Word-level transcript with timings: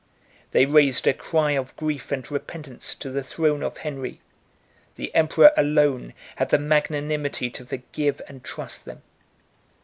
They 0.49 0.65
raised 0.65 1.05
a 1.05 1.13
cry 1.13 1.51
of 1.51 1.75
grief 1.75 2.11
and 2.11 2.25
repentance 2.31 2.95
to 2.95 3.11
the 3.11 3.21
throne 3.21 3.61
of 3.61 3.77
Henry; 3.77 4.19
the 4.95 5.13
emperor 5.13 5.51
alone 5.55 6.15
had 6.37 6.49
the 6.49 6.57
magnanimity 6.57 7.51
to 7.51 7.65
forgive 7.67 8.19
and 8.27 8.43
trust 8.43 8.85
them. 8.85 9.03